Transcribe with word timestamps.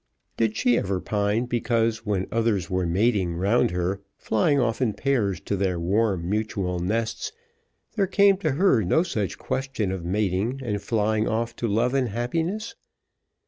Did 0.35 0.57
she 0.57 0.79
ever 0.79 0.99
pine 0.99 1.45
because, 1.45 2.07
when 2.07 2.25
others 2.31 2.71
were 2.71 2.87
mating 2.87 3.35
round 3.35 3.69
her, 3.69 4.01
flying 4.17 4.59
off 4.59 4.81
in 4.81 4.93
pairs 4.93 5.39
to 5.41 5.55
their 5.55 5.79
warm 5.79 6.27
mutual 6.27 6.79
nests, 6.79 7.31
there 7.95 8.07
came 8.07 8.37
to 8.37 8.53
her 8.53 8.81
no 8.83 9.03
such 9.03 9.37
question 9.37 9.91
of 9.91 10.03
mating 10.03 10.59
and 10.63 10.81
flying 10.81 11.27
off 11.27 11.55
to 11.57 11.67
love 11.67 11.93
and 11.93 12.09
happiness? 12.09 12.73